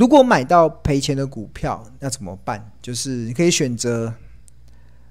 [0.00, 2.72] 如果买到赔钱的股票，那怎么办？
[2.80, 4.10] 就是你可以选择，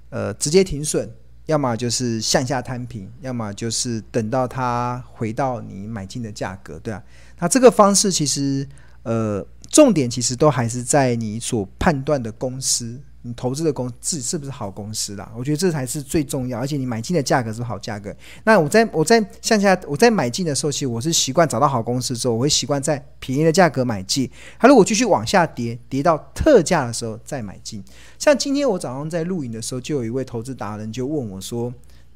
[0.08, 1.08] 呃，直接停损，
[1.46, 7.00] 要么就是向下摊平，要么就是等到它回到你买进的价格，对啊。
[7.38, 8.68] 那这个方式其实，
[9.04, 13.00] 呃，重点其实都还是在你所判断的公司。
[13.22, 15.30] 你投资的公司是不是好公司啦？
[15.36, 18.14] 我觉得这才是最重要，而且你买进的价格是好价格？
[18.44, 24.30] 那我在我在向下我在买进的时候，其实我是习惯找到好公司之后，我会习惯在便宜的价格买进。
[24.58, 27.84] 它如果继续往下跌，跌到特价的时候再买进。
[28.18, 31.72] 像今天我早上在录影的时候，就有一位投资达人就问我说，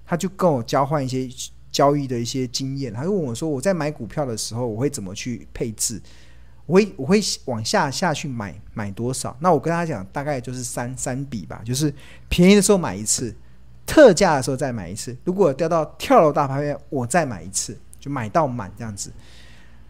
[0.07, 1.29] 他就跟我交换一些
[1.71, 6.01] 交易的一些经验，他就问我说，我在买股票的时候，我会怎么去配置？
[6.67, 9.37] 我会我会往下下去买买多少？
[9.41, 11.93] 那我跟他讲，大概就是三三笔吧，就是
[12.29, 13.35] 便宜的时候买一次，
[13.85, 15.17] 特价的时候再买一次。
[15.25, 19.13] 如果掉到跳楼大拍卖，我再买一次，就买到满这样子。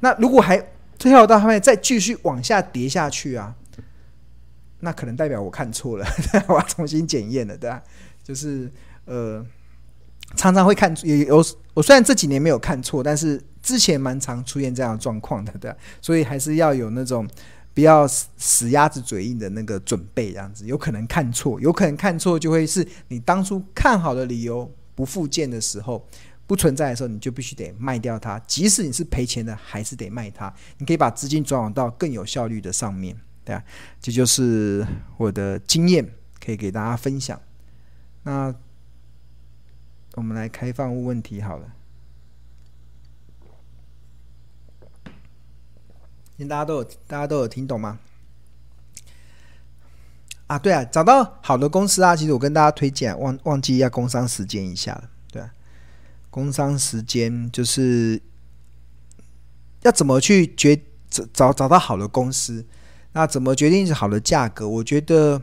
[0.01, 0.57] 那如果还
[0.99, 3.55] 跳楼大拍卖再继续往下跌下去啊，
[4.81, 6.07] 那可能代表我看错了，
[6.49, 7.83] 我要重新检验了，对吧？
[8.23, 8.71] 就是
[9.05, 9.45] 呃，
[10.37, 11.45] 常常会看有有，
[11.75, 13.43] 我虽然这几年没有看错，但是。
[13.65, 17.27] 之前蛮常出现这样的状况的，对，所以还是要有那种
[17.73, 26.07] 不要死死鸭子嘴硬的那个准备，这样子有可能看错，有可能看错就会是你当初看好的理由不复见的时候，
[26.47, 30.53] 不存在的时候，你就必须得卖掉它，即使你是赔钱的，还是得卖它。
[30.77, 33.65] 你可以把资金转往到更有效率的上面，对啊，
[33.99, 34.87] 这就是
[35.17, 36.07] 我的经验，
[36.39, 37.41] 可以给大家分享。
[38.25, 38.55] 那
[40.15, 41.73] 我们来开放问问题好了。
[46.49, 47.99] 大家都有，大家都有听懂吗？
[50.47, 55.43] 啊，对啊，找到好的公司啊，其实我跟大家推荐，忘忘记要工商时间一下了，对，
[56.31, 58.21] 工商时间就是
[59.83, 60.79] 要怎么去决
[61.33, 62.67] 找找到好的公司，
[63.13, 64.69] 那怎么决定是好的价格？
[64.69, 65.39] 我觉得《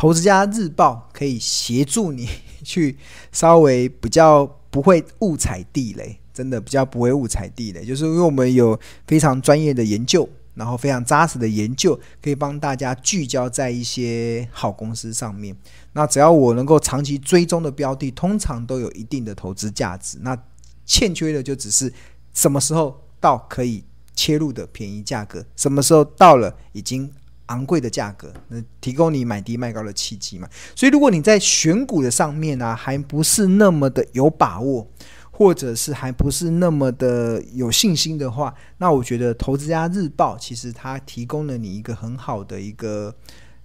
[0.00, 2.26] 投资家日报》可以协助你
[2.64, 2.96] 去
[3.32, 6.18] 稍微比较不会误踩地雷。
[6.32, 15.54] 真的比较不会误踩地雷，就是因为我们有非常专业的研究，然后非常扎实的研究，可以帮大家聚焦在一些好公司上面。
[15.92, 20.16] 那只要我能够长期追踪的标的，通常都有一定的投资价值。
[20.22, 20.38] 那
[20.86, 21.92] 欠缺的就只是
[22.32, 23.84] 什么时候到可以
[24.14, 27.10] 切入的便宜价格，什么时候到了已经
[27.50, 30.48] 昂贵的价格，那提供你买低卖高的契机嘛。
[30.74, 34.88] 所以如果你在选股的上面呢、啊，还不是那么的有把握。
[35.32, 43.14] 或者是还不是那么的有信心的话，那我觉得《投资家日报》其实它提供了你一个很好的一个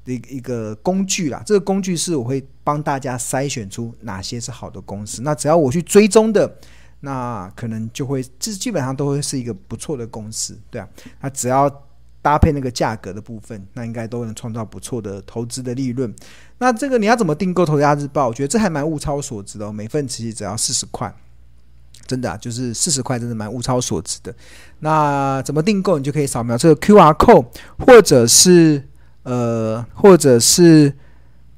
[0.06, 1.44] 一一个工具啦。
[1.46, 5.22] 这个工具是我会帮大家筛选出哪些是好的公司。
[5.22, 6.50] 那只要我去追踪的，
[7.02, 10.88] 那可能就会这基本上都会是一个不错的公司，对啊。
[11.20, 11.70] 那只要
[12.26, 16.12] 搭配那个价格的部分，那应该都能创造不错的投资的利润。
[16.58, 18.26] 那这个你要怎么订购《投资家日报》？
[18.28, 21.16] 我觉得这还蛮物超所值的哦，每份其实只要四十块。
[22.08, 24.34] 真的啊，就是四十块，真的蛮物超所值的。
[24.80, 26.00] 那怎么订购？
[26.00, 27.46] 你就可以扫描这个 QR code，
[27.78, 28.88] 或者是
[29.22, 30.92] 呃，或者是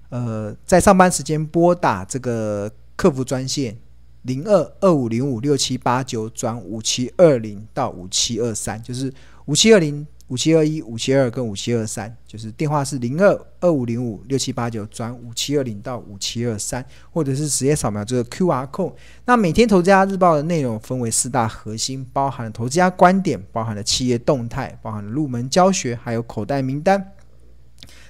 [0.10, 3.78] 呃，在上班时间拨打这个客服专线
[4.24, 9.14] 零二二五零五六七八九转五七二零到五七二三，就是
[9.46, 10.06] 五七二零。
[10.28, 18.94] 五七二一、五七二跟五七二三，就是电话是零二二五零五六七八九转五七二零到五七二三，或者是直接扫描这个 QR code。
[19.24, 27.14] 那每天投资家日报的内容分为四大核心，包含了投资家观点，包含了企业动态，包含了入门教学，还有口袋名单。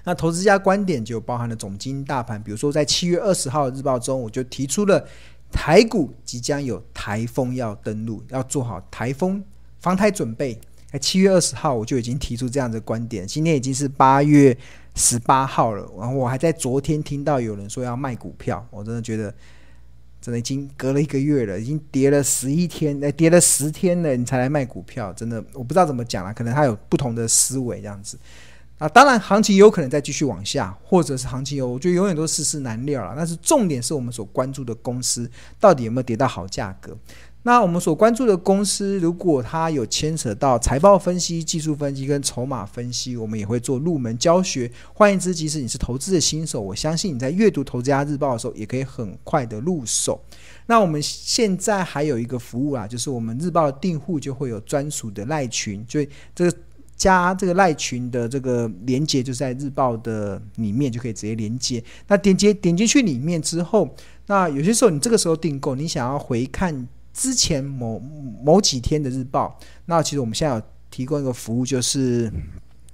[0.04, 5.06] 那投资家观点就包含了总经大盘，比如说在七月二十号的日报中，我就提出了
[5.52, 9.44] 台股即将有台风要登陆，要做好台风
[9.78, 10.60] 防台准备。
[10.92, 13.28] 在七月二十号，我就已经提出这样的观点。
[13.28, 14.58] 今天已经是八月
[14.96, 19.34] 十八号了，然后我还在昨天听到有人说要卖股票，我真的觉得，
[20.22, 28.18] 真的已经隔了一个月了，已经跌了十一天，哎，跌了十天了，你才来卖股票，真的我不知道怎么讲了，可能他有不同的思维这样子。
[28.78, 33.14] 啊，当然行情有可能再继续往下，或者是行情有，我觉得永远都是世事难料了。
[33.18, 35.30] 但是重点是我们所关注的公司
[35.60, 36.96] 到底有没有跌到好价格。
[37.48, 44.70] 那我们所关注的公司，如果它有牵扯到财报分析、技术分析跟筹码分析，我们也会做入门教学。
[44.94, 50.22] 换言之，即使你是投资的新手，我相信你在阅读《投资家日报》的时候，也可以很快的入手。
[50.66, 56.06] 那我们现在还有一个服务啊，就是我们日报的订户就会有专属的赖群，就
[56.36, 56.58] 这个
[56.98, 61.82] 加这个赖群的这个连接，就在日报的里面就可以直接连接。
[62.10, 63.96] 那点击点进去里面之后，
[64.26, 66.86] 那有些时候你这个时候订购，你想要回看。
[67.18, 70.62] 之前某某几天的日报，那其实我们现在有
[70.92, 72.32] 提供一个服务，就是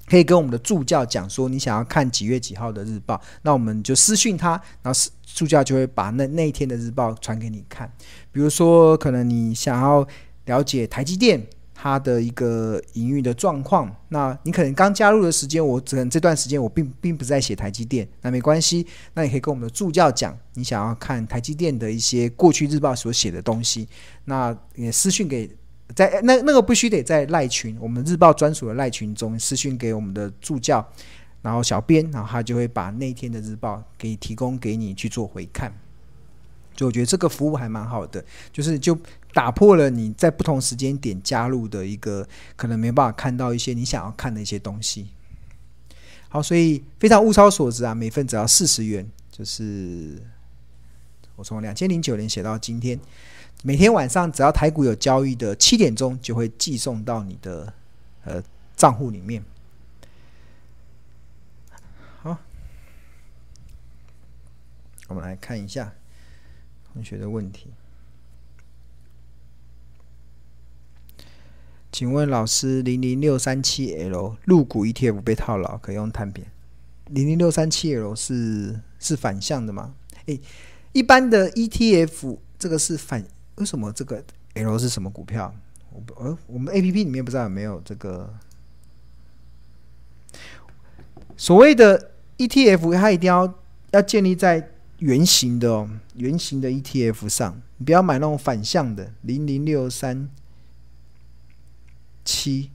[0.07, 7.91] 可以跟我们的助教讲说，你想要看几月几号的日报，那我们就私讯他，然后助教就会把那那一天的日报传给你看。
[8.31, 10.07] 比如说，可能你想要
[10.45, 11.45] 了解台积电。
[11.83, 23.85] 它的一个营运的状况，那你可能刚加入的时间，我可能这段时间我并并不在写台积电，那没关系，那你可以跟我们的助教讲，你想要看台积电的一些过去日报所写的东西，
[24.23, 25.53] 那也私讯给
[25.93, 30.87] 在那那个必须得在赖群，我们日报专属的赖群中私讯给我们的助教，
[31.41, 35.69] 然后小编，然后他就会把那天的日报给提供给你去做回看。
[36.73, 38.97] 就我觉得这个服务还蛮好的，就是就
[39.33, 45.07] 打破了你在不同时间点加入的一个可能没办法看到一些你想要看的一些东西。
[46.29, 50.21] 好，所以非常物超所值啊，每份只要四十元，就是
[51.35, 52.99] 我从两千零九年写到今天，
[53.63, 57.73] 每天晚上只要台股有交易的七点钟就会寄送到你的
[58.23, 58.41] 呃
[58.75, 59.43] 账户里面。
[62.21, 62.37] 好，
[65.07, 65.93] 我们来看一下。
[66.93, 67.71] 同学的问题，
[71.93, 76.43] 请问老师，零零六三七 L 入股 ETF 被套牢，可以用摊平？
[77.11, 79.93] 零零六三七 L 是是反向的吗？
[80.25, 80.41] 诶，
[80.91, 83.23] 一般的 ETF 这个是反，
[83.57, 84.23] 为什么这个
[84.55, 85.53] L 是什么股票？
[85.91, 88.33] 我呃，我们 APP 里面不知道有没有这个
[91.37, 93.53] 所谓的 ETF，它一定要
[93.91, 94.71] 要建立在。
[94.99, 100.29] 圆形的哦，圆形的 ETF 上，你不要买那种反向的零零六三
[102.23, 102.71] 七，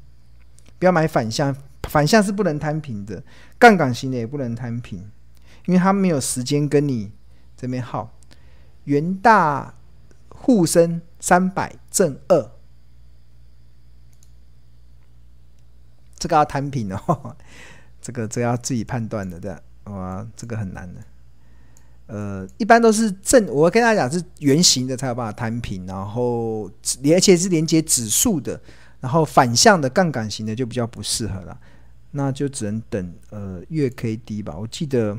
[0.79, 1.57] 不要买反向，
[1.89, 3.23] 反向是不能摊平的，
[3.59, 4.99] 杠杆型的也不能摊平，
[5.67, 7.13] 因为它没有时间跟你
[7.57, 8.15] 这边耗。
[8.85, 9.75] 元大
[10.29, 12.53] 沪深三百正二，
[16.19, 17.37] 这个要摊平哦，
[18.01, 19.55] 这个这要自己判断的，对？
[19.85, 21.01] 哇，这个很难的。
[22.07, 26.71] 呃，一般都是正，我跟大家讲是圆形的才有办法摊平，然后
[27.03, 28.59] 连而且是连接指数的，
[29.01, 31.59] 然后反向的杠杆型的就比较不适合了，
[32.13, 34.57] 那就只能等呃月 K D 吧。
[34.59, 35.17] 我记得，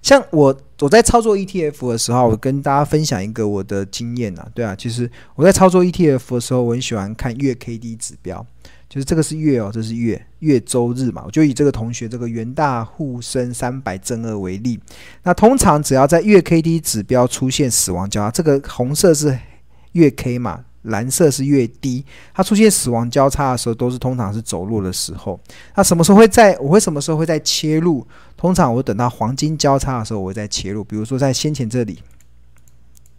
[0.00, 8.46] 像我我在操作 ETF 的时候，我跟大家分享一个我的经验啊，对啊，其实我在操作 ETF 的时候，我很喜欢看月 K D 指标。
[8.88, 14.78] 就是这个是月哦，这是月月周日嘛，我就以这个同学这个元大沪深三百正二为例。
[15.24, 19.36] 那通常只要在月 K D 指标出现死亡交叉，这个红色是
[19.96, 25.40] 月 K 嘛，蓝色是月低它出现死亡交叉的时候，都是通常是走弱的时候。
[25.74, 26.56] 那什么时候会在？
[26.58, 28.06] 我会什么时候会再切入？
[28.36, 30.84] 通常我等到黄金交叉的时候，我会再切入。
[30.84, 31.98] 比如说在先前这里，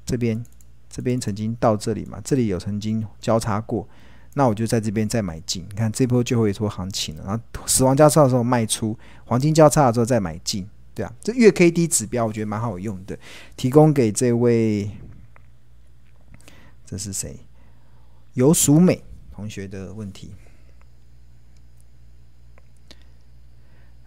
[0.06, 0.42] 这边
[0.90, 3.88] 这边曾经到这里嘛，这里有曾经交叉过。
[4.34, 8.96] 那我就在这边再买进，你看这波最后一波行情了，然后死亡交叉的时候卖出，
[9.26, 10.64] 黄金交叉的时候再买进，
[10.94, 13.18] 对啊，这月 K D 指标我觉得蛮好用的，
[13.56, 14.92] 提供给这位，
[16.88, 17.38] 这是谁？
[18.34, 20.32] 游淑美同学的问题。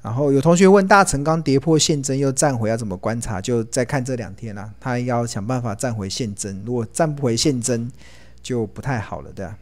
[0.03, 3.39] 然后有同学问大成刚跌破现增又站回要怎么观察？
[3.39, 7.93] 就再看这两天啦，他要想办法站回现增，如果站不回现增
[8.43, 9.59] 就不太好了，对啊。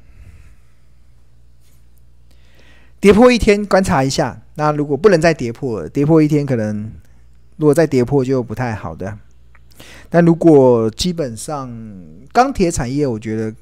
[3.00, 4.40] 跌破一天，观察一下。
[4.54, 6.92] 那如果不能再跌破，跌破一天可能，
[7.56, 9.18] 如果再跌破就不太好的。
[10.08, 11.70] 但如果基本上
[12.32, 13.54] 钢铁产业，我觉得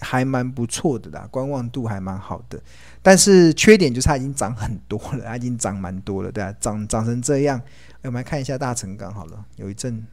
[0.00, 2.60] 还蛮不错的啦，观望度还蛮好的。
[3.02, 6.52] 但是缺点就是它已经涨很多了，它已经涨蛮多了，对吧？
[6.60, 7.60] 涨涨成这样，
[8.02, 9.44] 我们来看一下大成钢好了。
[9.56, 10.06] 有一阵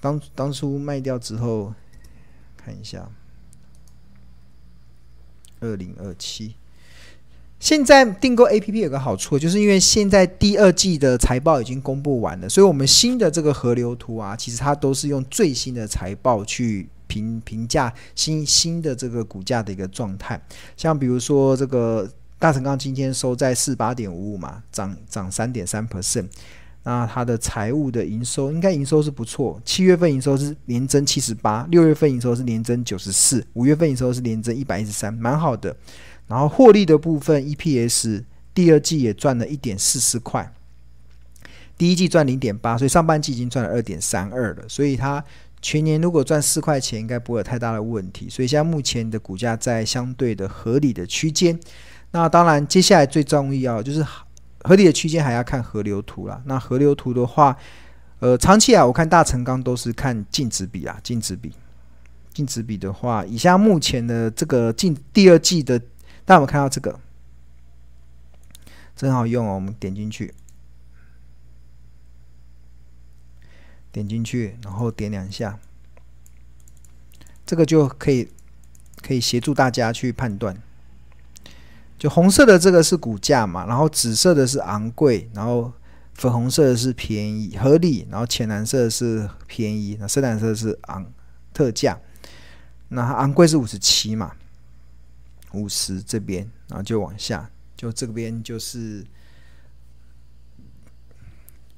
[0.00, 1.74] 当当初卖掉之后，
[2.56, 3.08] 看一下。
[5.60, 6.54] 二零二七，
[7.60, 20.40] 现在订购 APP 有个好处，就是因为现在第二季的财报已经公布完了，所以我们新的这个河流图啊，其实它都是用最新的财报去评评价新新的这个股价的一个状态。
[20.76, 26.26] 像比如说这个大成钢今天收在四八点五五嘛，涨涨三点三 percent。
[26.84, 35.76] 那它的财务的营收应该营收是不错，七月份营收是年增七十八，六月份营收是年增九十四，五月份营收是年增一百一十三，蛮好的。
[36.28, 38.22] 然后获利的部分，EPS
[38.54, 40.52] 第二季也赚了一点四四块，
[41.76, 44.62] 第一季赚零点八，所以上半季已经赚了二点三二了。
[44.68, 45.24] 所以它
[45.60, 48.28] 全年如果赚四块钱，应该不会有太大的问题。
[48.28, 51.58] 所以现在目前的股价在相对的合理的区间。
[52.12, 54.06] 那当然，接下来最重要就是。
[54.64, 56.42] 合理的区间还要看河流图啦。
[56.44, 57.56] 那河流图的话，
[58.18, 61.52] 呃，长期啊，我看大成钢都是看净值比啊，净值比，
[62.34, 65.80] 净值比的话，以下目前的这个进第二季的，
[66.28, 67.00] 大家有没有看到这个？
[68.94, 69.54] 真好用哦！
[69.54, 70.34] 我们点进去，
[73.90, 75.58] 点进去，然后点两下，
[77.46, 78.30] 这个就可以
[79.00, 80.60] 可以协助大家去判断。
[81.98, 85.72] 就红色的这个是股价嘛，然后紫色的是昂贵，然后
[86.12, 91.10] 粉红色的是便宜合理，然后浅蓝色的是便宜，那深蓝色的是昂
[91.54, 91.98] 特价。
[92.88, 94.36] 那昂贵是五十七嘛，
[95.60, 97.50] 五十这边，然后就往下。
[97.76, 99.06] 就这边就是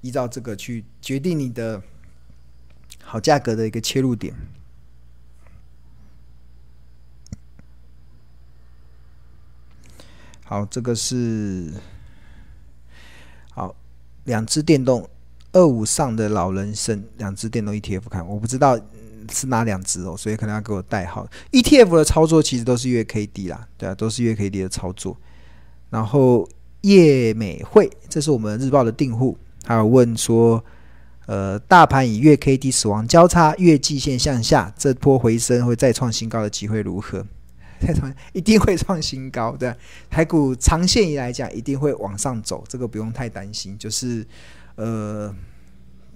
[0.00, 1.82] 依照这个去决定你的
[3.02, 4.34] 好价格的一个切入点。
[10.44, 11.72] 好，这个是
[13.52, 13.76] 好
[14.24, 15.08] 两只电动
[15.52, 18.80] 二五上的老人生两只电动 ETF 看，我不知道
[19.30, 21.28] 是哪两只哦，所以可能要给我代号。
[21.52, 25.16] ETF 的操作其实都是月 K D 啦，对啊，都是月 K D 的操作。
[25.88, 26.48] 然后
[26.82, 30.64] 叶美惠，这是我们日报的订户，他有问说，
[31.26, 37.26] 呃，大盘以月 K D 死亡交叉，月季线向下，这波回升会再创新高的机会如何？
[37.80, 39.74] 再创一定会创新高，对，
[40.10, 43.76] 台股长线以来讲一定会往上走，这个不用太担心。
[43.78, 44.26] 就是
[44.76, 45.34] 呃，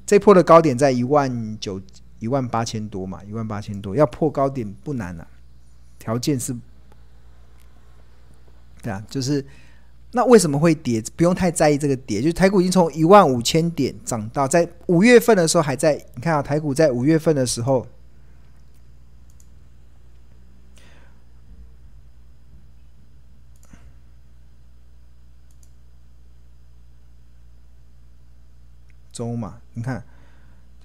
[0.04, 1.80] 这波的高点在一万九
[2.24, 5.26] 一万八千多嘛，一万八千多要破高点不难啊，
[5.98, 6.56] 条件是，
[8.82, 9.44] 对啊，就是。
[10.16, 11.02] 那为什么会跌？
[11.16, 15.94] 不用太在意这个跌，就是台股已经从一万五千点涨到，在五月份的时候还在。
[16.14, 17.84] 你看啊，台股在五月份的时候，
[29.12, 30.04] 周嘛，你看，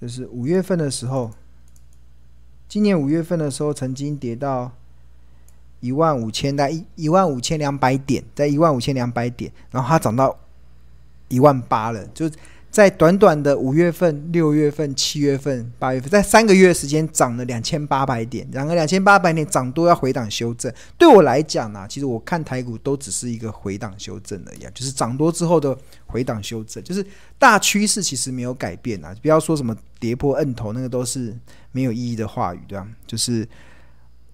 [0.00, 1.30] 就是五月份的时候，
[2.68, 4.72] 今年五月份的时候曾经跌到。
[5.82, 10.38] 一万五千在一一万五千两百点，在一万五千两百点，然后它涨到
[11.28, 12.30] 一万八了，就
[12.70, 20.72] 在短短的五月份、六月份、七月份、八月份，在三个月时间涨了两千八百点，然后两千八百点涨多要回档修正。
[20.96, 27.04] 对我来讲呢、啊，其实我看台股都只是一个回档修正而已，就是涨多之后的回档修正，就是
[27.38, 29.14] 大趋势其实没有改变啊。
[29.20, 31.36] 不要说什么跌破摁头，那个都是
[31.72, 32.86] 没有意义的话语，对吧？
[33.06, 33.48] 就是。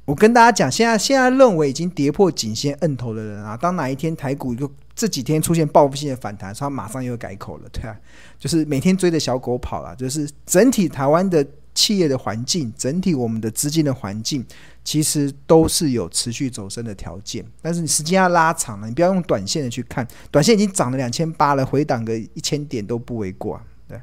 [0.05, 7.95] 我跟大家讲，现在现在认为已经跌破颈线摁头的人啊，当哪一天台股就这几天出现报复性的反弹，他马上又改口了，对啊，
[8.39, 9.95] 就是每天追着小狗跑了。
[9.95, 14.43] 就是整体台湾的企业的环境，整体我们的资金的环境，
[14.83, 17.45] 其实都是有持续走升的条件。
[17.61, 24.01] 但是你时间要拉长了，你不要用短线的去看，短线已经涨了两千八了，回档个一千点都不为过，对。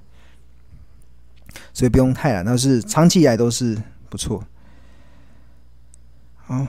[1.73, 3.75] 所以不用太懒，那是长期以来都是
[4.09, 4.43] 不错。
[6.45, 6.67] 好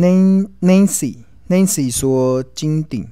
[0.00, 3.08] ，Nancy Nancy 说金鼎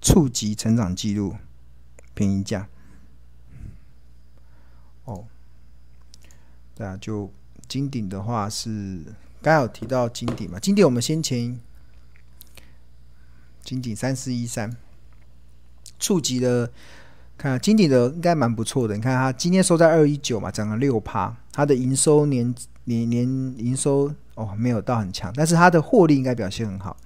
[0.00, 1.36] 触及成长记录，
[2.14, 2.68] 便宜价。
[5.04, 5.26] 哦，
[6.74, 7.30] 对啊，就
[7.68, 9.02] 金鼎的话是
[9.40, 10.58] 刚有提到金鼎嘛？
[10.58, 11.60] 金鼎我们先前
[13.62, 14.76] 金鼎三四一三
[15.98, 16.70] 触及了。
[17.38, 21.36] 看金鼎的应该蛮不错的，你看它今天收在二一九嘛，涨了六趴。
[21.50, 23.26] 它的营收年年年
[23.58, 26.96] 营收哦没有到很强，但是它的获利应该表现很好。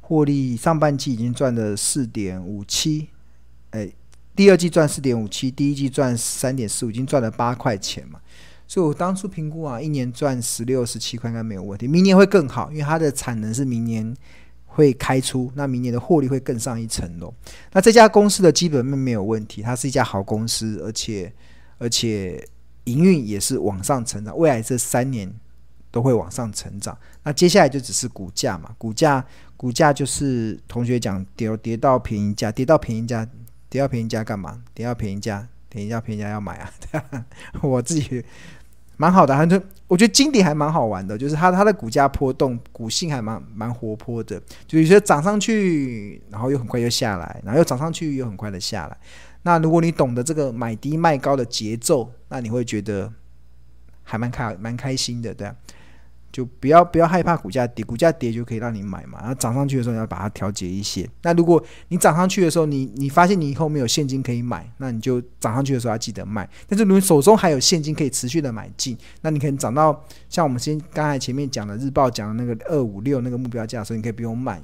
[0.00, 3.08] 获利上半季已经赚了四点五七，
[3.70, 3.90] 哎，
[4.36, 8.20] 第二季赚四点五七，第一季赚三点四五，已经赚了八块钱嘛。
[8.66, 14.14] 所以我当初评估啊，一年赚十六十七块应该没有问题，明年会更好，因为它的产能是明年。
[14.76, 17.32] 会开出，那明年的获利会更上一层楼。
[17.72, 21.32] 那这家公司的基本面没有问题，它是一家好公司，而且
[21.78, 22.44] 而且
[22.82, 25.32] 营运也是往上成长，未来这三年
[25.94, 26.98] 都会往上成长。
[27.22, 29.24] 那接下来就只是股价嘛，股价
[29.56, 33.24] 股价就是同学讲跌跌到便宜价，跌到便宜价，
[33.68, 34.60] 跌到便宜价干嘛？
[34.74, 36.72] 跌到便宜价，便宜价便宜价要买啊！
[37.62, 38.24] 我自己。
[38.96, 48.96] 蛮好的，反正我觉得金鼎还蛮好玩的，就是它它的股价波动，股性还蛮蛮活泼的，就有些涨上去，然后又很快又下来，然后又涨上去又很快的下来。
[49.42, 53.12] 那如果你懂得这个买低卖高的节奏，那你会觉得
[54.04, 55.50] 还蛮开蛮开心的，对。
[56.34, 59.20] 就不要不要害怕股价跌，股价跌就可以让你买嘛。
[59.20, 61.08] 然后涨上去的时候，你要把它调节一些。
[61.22, 66.48] 那如果你涨上去的时候，你你发现你以后没有现金可以买，那你就涨上去的时候要记得卖。
[66.66, 74.60] 但是如果你手中还有现金可以持续的买进，那你可能涨到像我们先刚才前面讲的日报讲的那个二五六那个目标价的时候，你可以不用卖。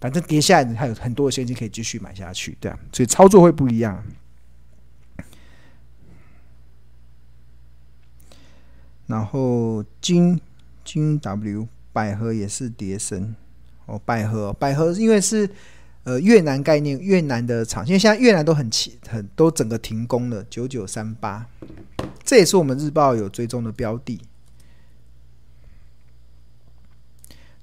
[0.00, 2.76] 反正跌下来你还有很多的现金可以继续买下去，对啊。
[2.92, 4.02] 所以操作会不一样。
[9.10, 10.40] 然后金
[10.84, 13.34] 金 W 百合也是跌深
[13.86, 15.50] 哦，百合百合因为是
[16.04, 21.44] 呃越南概念，越南的厂，因为现在越南都很起很都整个停工了，九九三八，
[22.22, 24.20] 这也是我们日报有追踪的标的，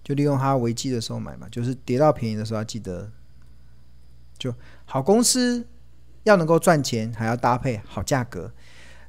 [0.04, 3.10] 就利用它危机的时候买嘛，就是跌到便宜的时候要记得，
[4.38, 5.66] 就好公司
[6.24, 8.52] 要能够赚钱，还要搭配好价格。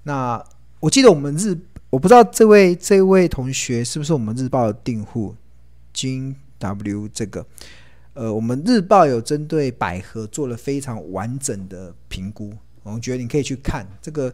[0.05, 0.43] 那
[0.79, 1.59] 我记得我们日，
[1.91, 5.35] 我不知道这位这位同学是不是我们日报的订户，
[5.93, 7.47] 金 W 这个，
[8.13, 12.53] 呃，我们日报有针对百合做了非常完整的评估，
[12.83, 14.31] 我觉得你可以去看这个，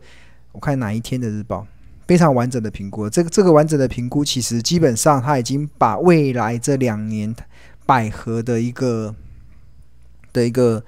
[0.51, 1.65] 我看哪一天的日报，
[2.09, 7.33] 非常完整的评估，这个这个完整的评估其实基本上他已经把未来这两年
[7.87, 9.15] 百合的一个
[10.33, 10.85] 的一个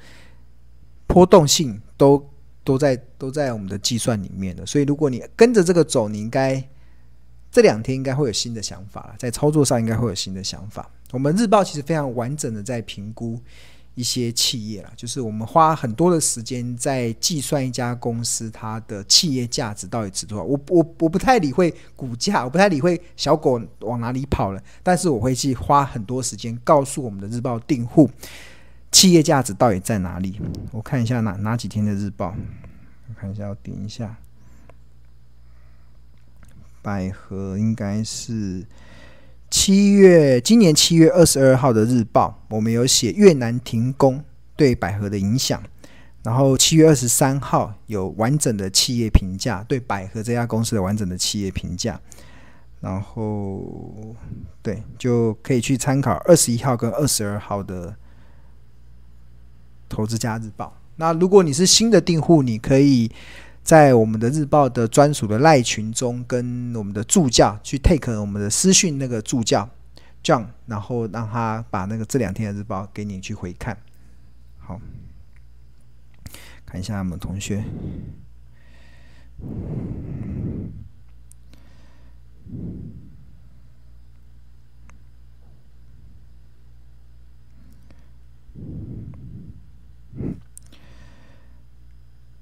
[1.06, 2.28] 波动性都。
[2.66, 6.61] 都在都在我们的计算里面的，所以如果你跟着这个走，你应该
[7.49, 10.90] 这两天应该会有新的想法了，在操作上应该会有新的想法。
[11.12, 13.40] 我们日报其实非常完整的在评估
[13.94, 20.42] 一些企业了，就是我们花很多的时间在计算一家公司它的企业价值到底值多少。
[20.42, 28.11] 我我我不太理会股价，我不太理会小狗往哪里跑了，但是我会去花很多时间告诉我们的日报订户。
[28.92, 30.40] 企业价值到底在哪里？
[30.72, 32.34] 我看一下哪哪几天的日报，
[33.08, 34.16] 我看一下，我点一下。
[36.80, 38.64] 百合应该是
[39.50, 44.24] 七月，今年七月二十二号的日报，我们有写越南停工
[44.56, 45.62] 对百合的影响。
[46.22, 52.00] 然后七月二十三号有完整的企业评价，对百合这家公司的完整的企业评价。
[52.80, 54.16] 然后
[54.62, 57.94] 对，就可以去参考二十一号跟二十二号的。
[59.88, 60.76] 投资家日报。
[60.96, 63.10] 那如果你是新的订户，你可以
[63.62, 69.68] 在我们的日报的专属的赖群中，跟我们的助教去 take 我们的私讯那个助教
[70.22, 73.76] John，然后让他把那个这两天的日报给你去回看。
[74.58, 74.80] 好，
[76.64, 77.64] 看一下我们同学。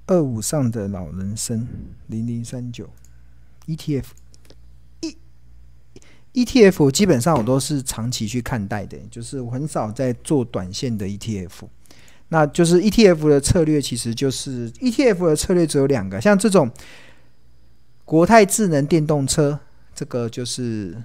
[0.07, 1.67] 二五上的老人生
[2.07, 2.89] 零零三九
[3.65, 5.17] ETF，E
[6.33, 11.67] ETF 基本上我都是长期去看待的，就是我很少在做短线的 ETF。
[12.29, 16.71] 那就是 ETF 的策略，其实就是 ETF 的策略只有两个，像这种
[18.03, 19.59] 国泰智能电动车，
[19.93, 21.03] 这个就是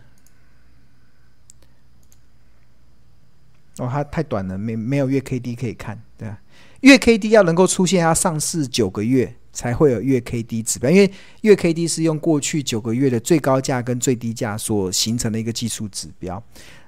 [3.78, 6.38] 哦，它太短了，没没有月 K D 可以看，对吧？
[6.80, 11.10] 月 K D 要能够出现，要上市九个月才会有月 K D 指标，因为
[11.42, 16.42] 月 K D 是用过去九个月的最高价跟最低价所形成的一个技术指标。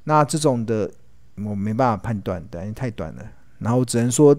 [0.04, 0.90] 那这种的
[1.36, 3.22] 我没办法判断，因为太短了。
[3.58, 4.36] 然后只能说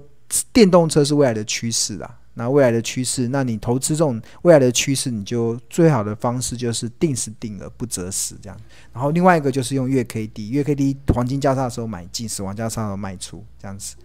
[0.51, 2.19] 电动车是未来的趋势啦。
[2.35, 8.59] 那未来的趋势，那你投资这种未来的趋势，你就最好的方式就是定时定额不择时这样。
[8.91, 13.95] 然后另外一个就是用月 K D，月 K D 黄金交叉的时候买进，死亡交叉的时候卖出这样子。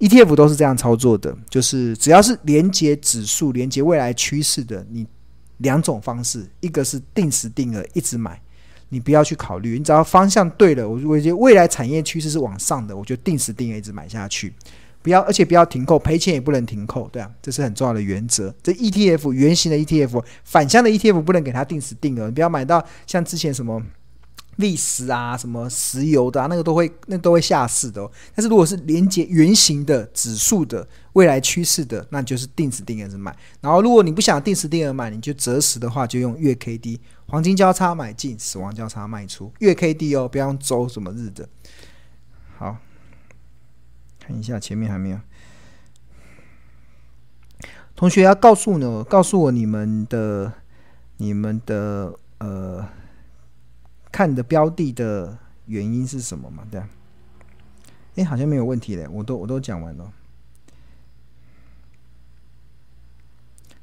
[0.00, 5.06] ETF 都是这样操作的，就是只要是连接指数、连接未来趋势的，你
[5.58, 8.40] 两种方式，一个是定时定额一直买，
[8.88, 14.52] 你不要去考虑，你只要方向对了，我我觉得未来产业趋势是往上的，我就定时定额一直买下去，
[15.00, 18.54] 不要而且不要停扣，赔钱也不能停扣，对啊，这是很重要的原则。
[18.62, 23.82] 这 ETF 圆形的 ETF，反向的 ETF 不能给它定时定额，你不要买到像之前什么。
[24.56, 28.10] 历史啊，什么石油的啊，那个都会，那、都会下市的哦。
[28.34, 33.36] 但是如果是连接圆形的指数的未来趋势的，那就是定时定额买。
[33.60, 39.52] 然后如果你不想定时定额买，你就择时的话，就用月 K D 黄金交叉买进，死亡交叉卖出。
[39.58, 41.48] 月 K D 哦，不要用周什么日的。
[42.56, 42.76] 好，
[44.20, 45.18] 看一下前面还没有。
[47.96, 50.52] 同学要告诉我，告诉我你们的，
[51.16, 52.88] 你们的呃。
[54.14, 56.62] 看你的标的的原因是什么嘛？
[56.70, 56.88] 对啊，
[58.14, 60.12] 哎，好像没有问题嘞，我都我都讲完了。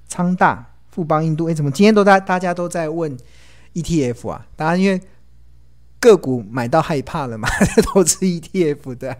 [0.07, 3.17] 昌大、富邦、印度，哎，怎么今天都大大家都在问
[3.73, 4.47] ETF 啊？
[4.55, 5.01] 当然，因为
[5.99, 7.49] 个股买到害怕了嘛，
[7.83, 9.17] 投资 ETF 的。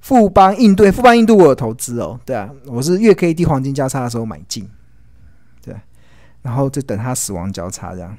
[0.00, 4.68] 富邦、印度，富邦、印度我有投资哦，对啊，我是月 K D 黄金交叉的时候买进，
[5.62, 5.72] 对，
[6.42, 8.18] 然后就等它死亡交叉这样。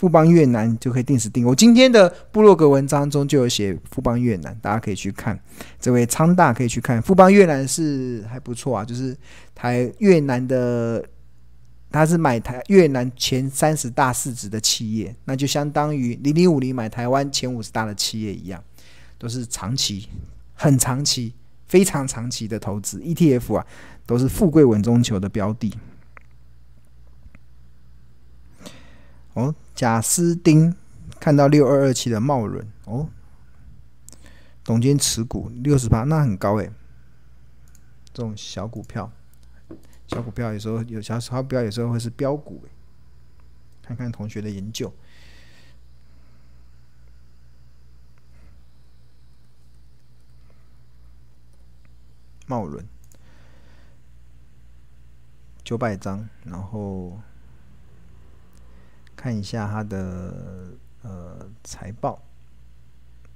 [0.00, 1.46] 富邦越南就可以定时定。
[1.46, 5.38] 我今天的部落格文章中就有写富邦越南，大家可以去看。
[5.78, 9.14] 这位昌大可以去看富邦越南是还不错啊，就是
[9.54, 11.06] 台越南的
[11.90, 18.64] 他是买台越南前三十大市值的企业，那就相当于零零五零买台湾前五十大的企业一样，
[19.18, 20.08] 都是长期、
[20.54, 21.34] 很长期、
[21.66, 23.66] 非常长期的投资 ETF 啊，
[24.06, 25.74] 都是富贵稳中求的标的。
[29.34, 30.76] 哦，贾斯丁
[31.18, 33.08] 看到六二二七的茂伦哦，
[34.62, 36.70] 董监持股六十八，那很高诶。
[38.12, 39.10] 这种小股票，
[40.06, 42.62] 小股票有时候有小股票，有时候会是标股。
[43.80, 44.92] 看看同学的研究，
[52.46, 52.86] 茂伦
[55.64, 57.18] 九百张，然后
[59.20, 60.34] 看一下它的
[61.02, 62.22] 呃财报。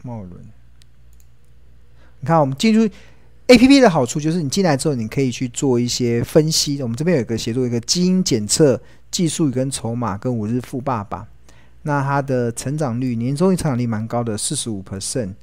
[0.03, 0.41] 茂伦，
[2.21, 2.89] 你看我们进入。
[3.47, 6.83] A P P 的好处就是你进来之后，你可以去做一些分析。
[6.83, 11.29] 我们这边有一个协助一个基因检测技术跟筹码跟五日富爸爸，
[11.83, 15.35] 那它的成长率年终成长率蛮高的，四十五 percent，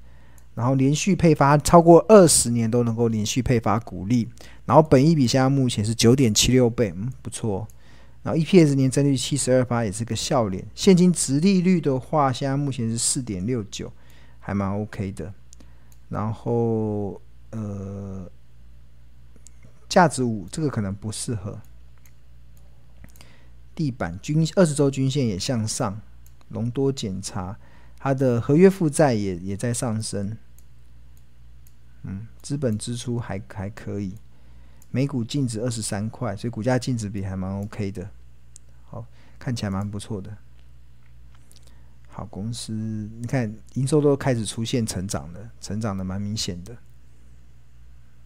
[0.56, 4.27] 然后连续配发超过二十年都能够连续配发股利，
[4.65, 7.67] 然后本益比现在目前是九点七六倍，嗯，不错。
[8.23, 10.65] 然后 E P S 年增率七十二八也是个笑脸。
[10.75, 13.91] 现金殖利率的话，现在目前是四点六九，
[14.39, 15.34] 还蛮 OK 的。
[16.10, 17.21] 然后。
[17.53, 18.31] 呃，
[19.89, 21.60] 价值五这个可能不适合。
[23.75, 25.99] 地板均二十周均线也向上，
[26.47, 27.60] 隆多检查，
[27.99, 30.38] 它的合约负债也也在上升。
[32.03, 34.15] 嗯，资本支出还还可以，
[34.91, 38.10] 每股净值二十三块，所以股价净值比还蛮 OK 的。
[38.84, 39.06] 好，
[39.39, 40.38] 看起来蛮不错的。
[42.08, 46.75] 好公司，你看营收都开始出现成长了，成长的蛮明显的。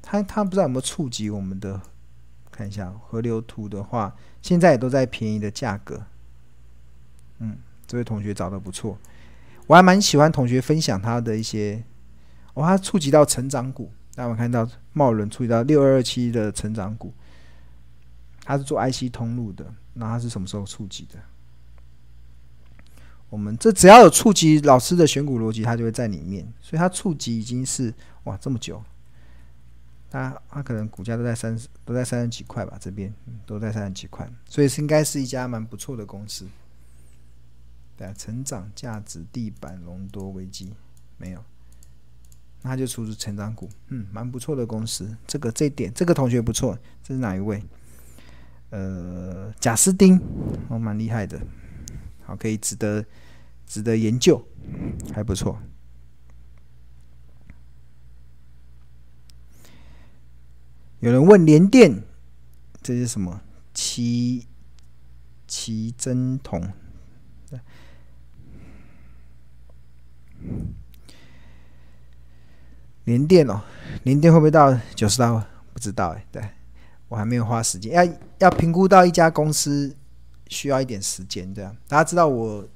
[0.01, 1.79] 它它不知道有没有触及我们的，
[2.51, 6.07] 看一下河流图的话，现在也都在便宜的价格。
[7.37, 8.97] 嗯，这位同学找的不错，
[9.67, 11.83] 我还蛮喜欢同学分享他的一些，
[12.55, 17.13] 哦，他触及到成长股，大家有看到茂伦触及到六二二七的成长股，
[18.43, 21.19] 他是做 IC 通路的，那他是什么时候触及的？
[23.29, 28.81] 我们这只要有触及老师的选股逻辑，它就会在里面，所以它触及已经是哇这么久。
[30.09, 33.13] 它它可能股价都在三十，都在三十几块吧，这边
[33.45, 36.47] 都在三十几块，所以是应该是一家蛮不错的公司。
[37.97, 40.73] 对，成长价值地板隆多危机
[41.17, 41.43] 没有，
[42.65, 45.15] 那他就出出成长股，嗯，蛮不错的公司。
[45.27, 47.63] 这个这点，这个同学不错，这是哪一位？
[48.71, 50.19] 呃，贾斯丁，
[50.67, 51.39] 哦，蛮厉害的，
[52.23, 53.05] 好，可以值得
[53.67, 54.43] 值得研究，
[55.13, 55.61] 还不错。
[61.01, 62.01] 有人问联电，
[62.81, 63.41] 这是什么？
[63.75, 64.47] 奇
[65.45, 66.73] 奇珍铜。
[73.05, 73.61] 联电哦，
[74.03, 75.41] 联电会不会到九十刀？
[75.73, 76.43] 不知道哎，对，
[77.07, 77.91] 我还没有花时间。
[77.93, 79.95] 要要评估到一家公司，
[80.47, 81.75] 需要一点时间，对啊。
[81.87, 82.67] 大家知道我，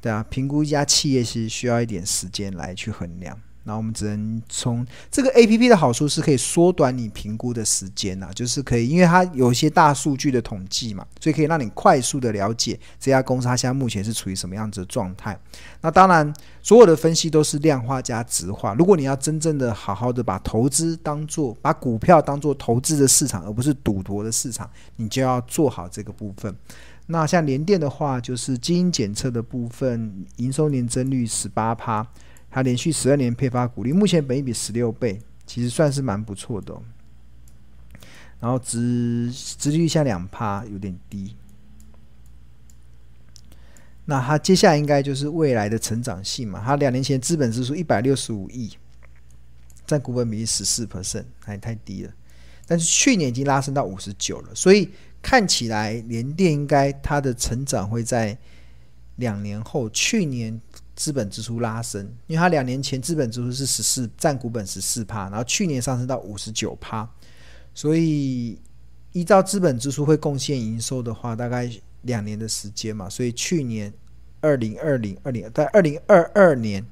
[0.00, 3.38] 对啊，评估一家企业是需要一点时间来去衡量。
[3.68, 15.38] 那我们只能从这个 APP 的好处是可以缩短你评估的时间呐，就是可以，因为它有一些大数据的统计嘛，所以可以让你快速的了解这家公司它现在目前是处于什么样子的状态。
[15.82, 18.72] 那当然，所有的分析都是量化加值化。
[18.72, 26.56] 如果你要真正的好好的把投资当做把股票当做投资的市场，而不是赌博的市场，你就要做好这个部分。
[27.08, 32.06] 那像联电的话，就是基因检测的部分，营收年增率十八趴。
[32.58, 36.82] 它连续十二年配发股利，目前本益比十六倍，其实算是蛮不错的哦。
[38.40, 41.36] 然后殖殖利率下两趴，有点低。
[44.06, 46.60] 那它接下来应该就是未来的成长性嘛？
[46.64, 48.76] 它两年前资本支出一百六十五亿，
[49.86, 52.12] 占股本比例十四 percent，还太低了。
[52.66, 54.90] 但是去年已经拉升到五十九了，所以
[55.22, 58.36] 看起来联电应该它的成长会在
[59.14, 60.60] 两年后，去年。
[60.98, 67.08] 资本支出拉升，因为它两年前资本支出是十四，占股本十四趴，然后去年上升到五十九趴，
[67.72, 68.60] 所以
[69.12, 71.70] 依照资本支出会贡献营收的话，大概
[72.02, 73.94] 两年的时间嘛，所以去年
[74.40, 76.84] 二零二零二零在二零二二年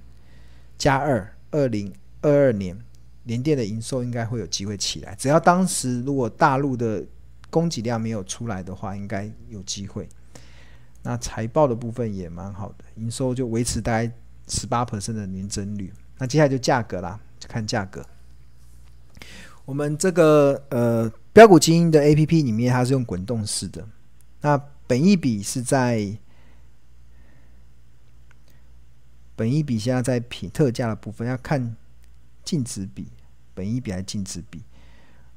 [0.79, 2.79] 加二二零二二年
[3.25, 7.05] 联电的营收应该会有机会起来，只要当时如果大陆的
[7.51, 10.09] 供给量没有出来的话，应该有机会。
[11.07, 14.12] 那财报的部分也蛮好的，营收就维持大概
[14.49, 15.92] 十八 percent 的年增率。
[16.19, 18.05] 那接下来就价格啦，就看价格。
[19.64, 23.87] 我们这个呃标股精英的 APP 里面，它是用滚动式的。
[24.40, 26.19] 那本一比是在
[29.37, 31.77] 本一比，现在在品特价的部分要看
[32.45, 33.07] 净值比，
[33.55, 34.61] 本一比还是净值比？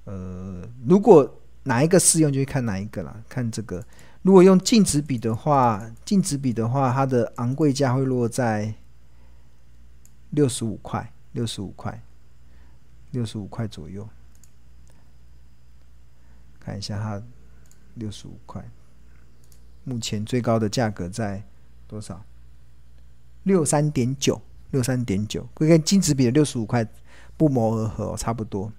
[0.06, 3.16] 呃，如果哪一个适用，就会看哪一个啦。
[3.30, 3.86] 看这个，
[4.30, 8.76] 如果用净值比的话，净值比的话，它的昂贵价会落在
[10.30, 12.04] 六十五块，六十五块，
[13.10, 14.08] 六十五块左右。
[16.60, 17.20] 看一下它
[17.96, 18.64] 六十五块，
[19.84, 21.44] 目前最高的价格在
[21.88, 22.24] 多少？
[23.42, 24.40] 六三点九，
[24.70, 26.88] 六三点九，会跟净值比的六十五块
[27.36, 28.72] 不谋而合，差不多。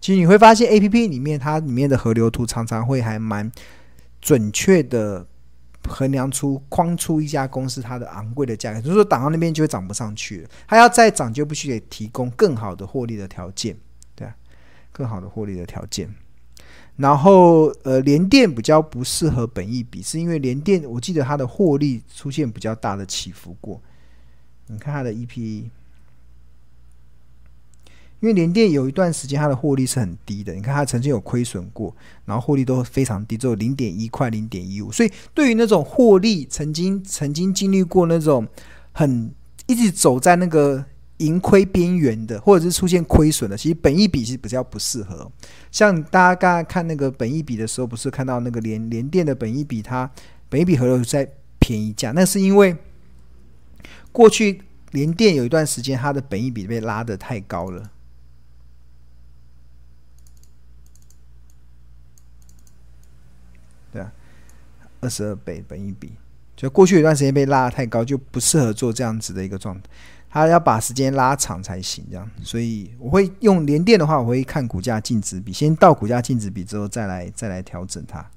[0.00, 3.48] 其实你会发现，APP 里面它里面的河流图常常会还蛮
[4.26, 5.24] 准确的
[5.86, 13.76] 衡量出、框出一家公司它的昂贵的价格，就是说涨到那边就会涨不上去了，它要再涨就必须得提供更好的获利的条件，
[14.16, 14.34] 对啊，
[14.90, 16.12] 更好的获利的条件。
[16.96, 23.80] 然后，呃，联电比较不适合本益比，是因为联电我记得它的获利出现比较大的起伏过。
[24.66, 25.70] 你看它的 EPE，
[28.20, 34.90] 因为联电有一段时间它的获利是很低的，你看它曾经有亏损过，然后获利都非常低，只有零点一块、零点一五。
[34.90, 38.46] 所以对于那种获利曾经曾经经历过那种
[38.92, 39.32] 很
[39.66, 40.84] 一直走在那个。
[41.18, 45.32] 盈亏边缘的，或者是出现亏损的，其实本益比是比较不适合。
[45.72, 50.10] 像大家刚才看那个本益比的时候，不是看到那个联联电的本益比，它
[50.50, 51.26] 本益比河流在
[51.58, 52.76] 便宜价，那是因为
[54.12, 57.90] 过去联电有一段时间它的本益比被拉得太高了。
[63.90, 64.12] 对啊，
[65.00, 66.12] 二十二倍本一比，
[66.56, 69.82] 就过去一段时间被拉得太高，就不适合做这样子的一个状态。
[70.28, 78.30] 他要把时间拉长才行，这样，所以我会用联电的话，我会看股价净值比，先到股价净值比之后再来再来调整它。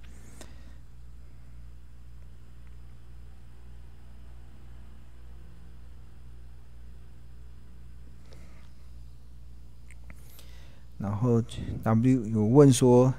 [11.00, 11.42] 然后
[11.82, 13.14] W 有问说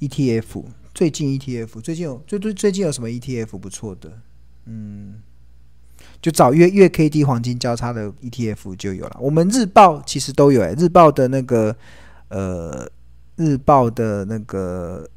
[0.00, 0.64] ，ETF
[1.00, 4.20] 最近 ETF 最近有最最最近有什么 ETF 不错的？
[4.66, 5.22] 嗯。
[6.20, 9.16] 就找月月 K D 黄金交叉的 ETF 就有了。
[9.18, 11.74] 我们日报其实都有哎，日报的那个
[12.28, 12.86] 呃，
[13.36, 15.08] 日报的那个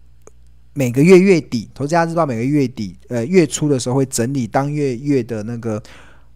[0.73, 5.83] 每个月月底，投资家日报每个月底呃月初的时候会整理当月月的那个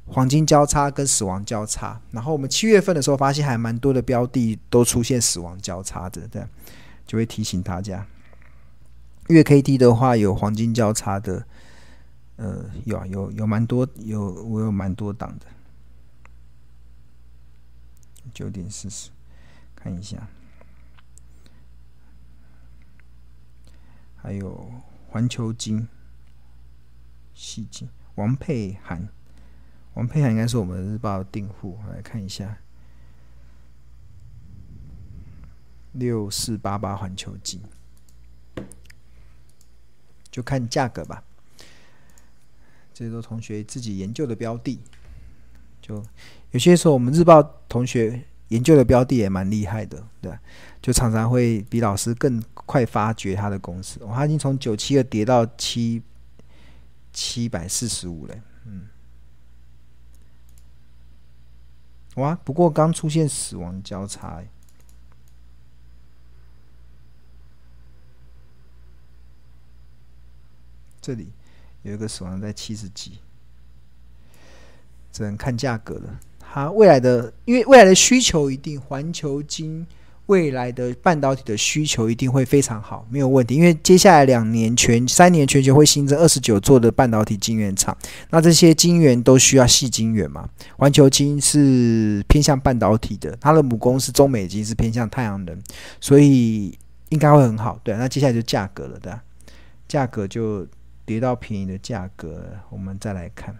[0.07, 1.97] 黄金交叉跟死亡交叉。
[2.11, 6.43] 然后我们七月份的时候发现还蛮多的标的都出现死亡交叉的，对，
[7.05, 8.05] 就会提醒大家。
[9.27, 11.45] 月 K D 的话有黄金交叉的。
[12.37, 15.47] 呃，有啊，有有蛮多，有我有蛮多档的，
[18.31, 19.09] 九点四十，
[19.75, 20.27] 看一下，
[24.17, 24.71] 还有
[25.09, 25.87] 环球金，
[27.33, 29.09] 细金、王佩涵，
[29.95, 32.59] 王佩涵应该是我们日报的订户，来看一下，
[35.93, 37.59] 六四八八环球金，
[40.37, 41.23] 就看价格吧。
[42.93, 44.79] 这些都同学自己研究的标的，
[45.81, 45.95] 就
[46.51, 50.31] 有些时候我们日报同学研究的标的也蛮厉害的，对，
[50.79, 53.99] 就常常会比老师更快发掘他的公司。
[54.03, 56.03] 哦，他已经从九七二跌到七
[57.11, 58.85] 七百四十五了，嗯，
[62.17, 64.43] 哇，不过刚出现死亡交叉，
[71.07, 71.29] 这里。
[71.83, 73.13] 有一个死亡在七十几，
[75.13, 76.19] 只能看价格了。
[76.39, 79.87] 它未来的，因为未来的需求一定，环球晶
[80.25, 83.55] 未来的半导体的需求一定会非常好，没有问题。
[83.55, 87.95] 因为接下来两年全三年全球会新增二十九座的半导体晶圆厂，
[88.31, 90.49] 那这些晶圆都需要细晶圆嘛？
[90.77, 95.57] 环球晶是偏向半导体的，它的母公司中美晶是偏向太阳能，
[96.01, 96.77] 所以
[97.09, 97.79] 应该会很好。
[97.81, 99.13] 对，那接下来就价格了，对？
[99.87, 100.67] 价格就。
[101.07, 103.57] 跌到便宜的价格，我们再来看。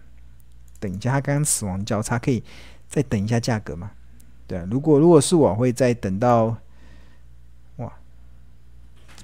[0.82, 2.44] 等一下，它刚死亡交叉，可以
[2.90, 3.90] 再等一下价格吗？
[4.46, 6.58] 对啊，如果如果是我会再等到，
[7.78, 7.92] 哇，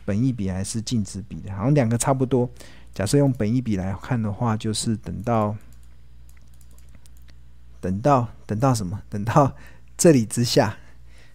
[0.05, 2.49] 本一比还是净值比的，好像两个差不多。
[2.93, 5.57] 假设用本一比来看的话，就是等到
[7.81, 9.03] 等到等到什么？
[9.09, 9.53] 等到
[9.97, 10.77] 这里之下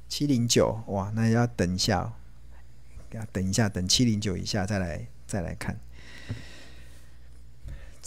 [0.09, 2.11] 七零九，哇，那要等一下，
[3.13, 5.79] 要等一下，等七零九以下再来再来看。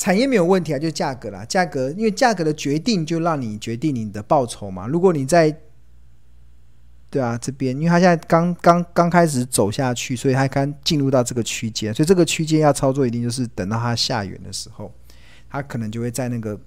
[0.02, 1.46] 产业没有问题啊，就是价格啦。
[1.46, 4.88] 价格，因为价格的决定就让你决定你的报酬嘛。
[4.88, 5.56] 如果你在
[7.12, 14.92] 对啊，这边因为它现在刚刚刚开始走下去，所以它刚进入到这个区间，所以这个区间要操作，一定就是等到它下缘的时候，
[15.48, 16.60] 它可能就会在那个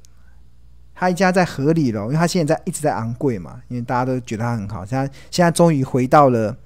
[0.94, 6.57] 它一家在合理了，因为它现在在一直在昂贵嘛，因为大家都觉得它很好，现在现在终于回到了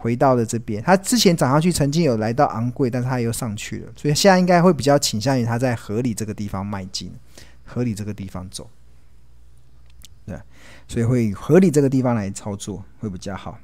[0.00, 7.12] 回到了这边，它之前涨上去曾经有来到昂贵，但是它又上去了，所以现在应该会比较倾向于它在合理这个地方迈进，
[7.64, 8.70] 合理这个地方走。
[10.24, 10.40] 对，
[10.88, 13.58] 所以会合理这个地方来操作会比较好。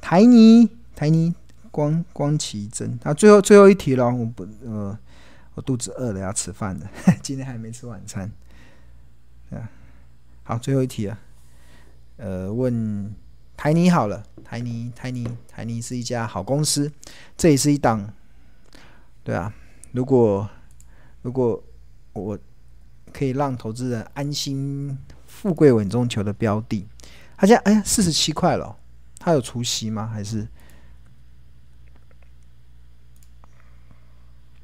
[0.00, 1.32] 台泥，台泥，
[1.70, 4.98] 光光奇珍，啊，最后最后一题了，我不呃，
[5.54, 6.90] 我肚子饿了，要吃饭了，
[7.22, 8.28] 今天还没吃晚餐。
[9.50, 9.70] 啊，
[10.42, 11.16] 好，最后一题啊，
[12.16, 13.14] 呃，问
[13.58, 16.90] 台泥好了，台泥，台泥，台泥是一家好公司，
[17.36, 18.10] 这也是一档，
[19.22, 19.52] 对啊，
[19.92, 20.48] 如果
[21.20, 21.62] 如果
[22.14, 22.38] 我。
[23.10, 26.86] 可以让投资人安心、富贵稳中求的标的，
[27.38, 28.76] 他现在哎呀四十七块了，
[29.18, 30.06] 他有除息吗？
[30.06, 30.46] 还是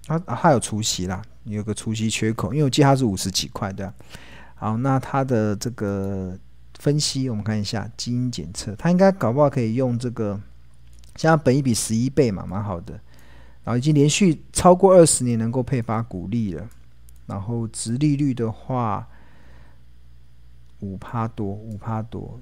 [0.06, 3.92] 他，他有除息啦，有个除息缺口，因为我记得他是五十几块的。
[4.54, 6.38] 好，那他的这个
[6.84, 10.38] 分析，我们看一下基因检测，他应该搞不好可以用这个，
[11.16, 12.92] 现在本益比十一倍嘛，蛮好的，
[13.64, 16.68] 然后已经连续超过二十年能够配发股利了。
[17.24, 19.08] 然后，殖利率的话，
[20.80, 22.38] 五趴多，五趴多，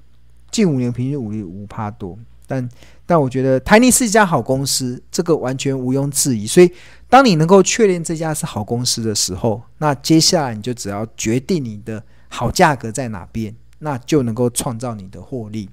[0.51, 2.19] 近五年平均五率五趴多。
[2.45, 2.69] 但
[3.05, 6.45] 但我觉得台泥是一家好公司，这个完全毋庸置疑。
[6.45, 6.69] 所以，
[7.07, 15.69] 当你能够确认这家是好公司的时候，那接下来你就只要决定你的好价格在哪边，那就能够创造你的获利。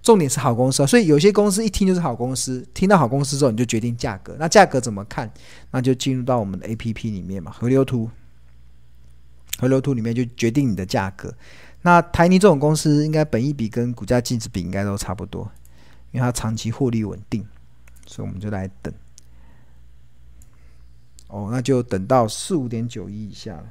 [0.00, 4.34] 重点是好公司啊，所以有些公司一听就是好公司，听到好公司之后，你就决定价格。
[4.38, 5.30] 那价格怎么看？
[5.70, 8.08] 那就进入到我们的 APP 里面嘛，河流图，
[9.58, 11.34] 河流图里面就决定你的价格。
[11.82, 15.50] 那台泥这种公司，应该本益比跟股价净值比应该都差不多，
[16.12, 17.46] 因为它长期获利稳定，
[18.06, 18.94] 所以我们就来等。
[21.26, 23.66] 哦，那就等到四五点九一以下了，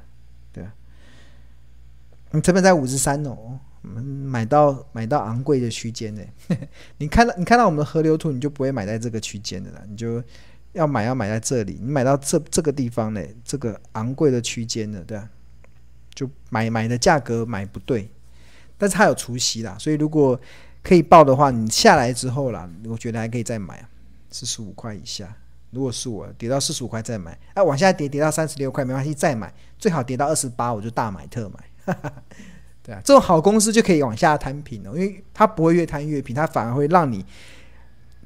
[2.30, 3.58] 你成本在五十三哦。
[3.80, 6.20] 买到买到昂贵的区间呢，
[6.98, 10.22] 你看到你看到我们的河流图，你就不会买在这个区间的了，你就
[10.72, 15.30] 要买要买在这里，你买到这这个地方呢，这个昂贵的区间的，对吧？
[16.12, 18.10] 就买买的价格买不对，
[18.76, 20.38] 但是它有除息啦，所以如果
[20.82, 23.88] 可以报的话，你下来之后啦，我觉得还可以再买啊，
[24.28, 25.34] 四十五块以下，
[25.70, 31.64] 如果是我跌到四十五块再买，哎，往下跌跌到三十六块没关系，再买，最好跌到二十八，我就大买特买。
[32.82, 37.24] 对啊，这种好公司就可以往下摊平了，因为它不会越摊越平，它反而会让你，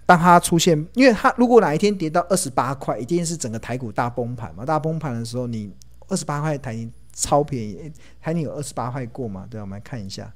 [0.06, 4.64] 当它出现，因为它如果哪一天跌到二十八块，一定是整个台股大崩盘嘛。
[4.64, 5.74] 大崩盘的时候，你
[6.08, 9.46] 二十八块台泥超便宜，台泥有二十八块过嘛？
[9.50, 10.32] 对啊，我们来看一下，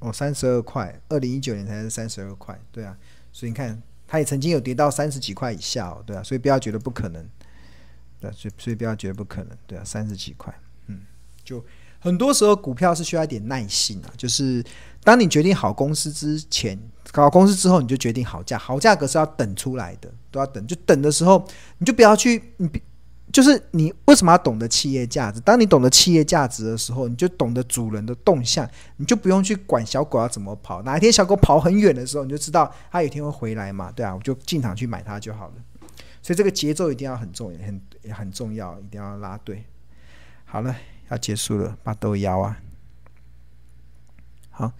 [0.00, 2.96] 哦，三十二块，二零一九年才是三十二块，对啊，
[3.32, 7.24] 所以你看，它也曾经有跌到三十几块以下哦，对啊，所以不要觉得不可能。
[8.32, 10.52] 所以，所以不要觉得不可能，对啊，三十几块，
[10.86, 11.00] 嗯，
[11.44, 11.64] 就
[11.98, 14.10] 很多时候股票是需要一点耐心啊。
[14.16, 14.64] 就是
[15.02, 16.78] 当你决定好公司之前，
[17.12, 20.66] 搞公司之后，你就决定好价，好价格是要等出来的，都要等。
[20.66, 21.46] 就等的时候，
[21.78, 22.68] 你就不要去，你
[23.32, 25.40] 就是你为什么要懂得企业价值？
[25.40, 30.82] 当你懂得企业价值的时候，你就懂得主人的动向，你就不用去管小狗要怎么跑。
[30.82, 35.54] 哪一天小狗跑很远的时候，你就知道它有一天会回来嘛，对啊，我就进场去买它就好了。
[36.24, 39.62] 所以这个节奏一定要很重要，很也很重要，一定要拉对。
[40.46, 40.74] 好了，
[41.10, 42.62] 要结束了，把豆腰啊。
[44.50, 44.72] 好。